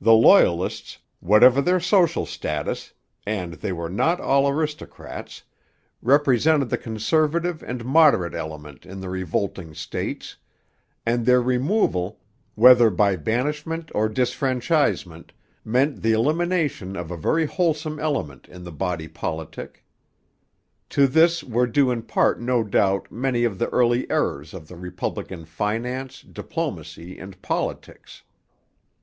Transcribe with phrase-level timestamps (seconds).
[0.00, 2.94] The Loyalists, whatever their social status
[3.26, 5.42] (and they were not all aristocrats),
[6.00, 10.38] represented the conservative and moderate element in the revolting states;
[11.04, 12.20] and their removal,
[12.54, 18.72] whether by banishment or disfranchisement, meant the elimination of a very wholesome element in the
[18.72, 19.84] body politic.
[20.88, 24.76] To this were due in part no doubt many of the early errors of the
[24.76, 28.22] republic in finance, diplomacy, and politics.